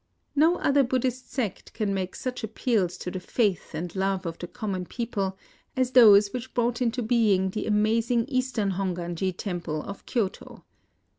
[0.35, 4.47] No other Buddhist sect can make such appeals to the faith and love of the
[4.47, 5.37] com mon people
[5.77, 10.65] as those which brought into being the amazing Eastern Hongwanji temple of Kyoto.